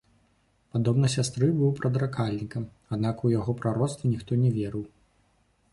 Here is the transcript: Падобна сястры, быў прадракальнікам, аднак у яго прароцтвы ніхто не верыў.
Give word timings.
Падобна 0.77 1.07
сястры, 1.15 1.49
быў 1.59 1.73
прадракальнікам, 1.81 2.63
аднак 2.97 3.15
у 3.29 3.33
яго 3.39 3.51
прароцтвы 3.65 4.05
ніхто 4.17 4.31
не 4.47 4.53
верыў. 4.59 4.83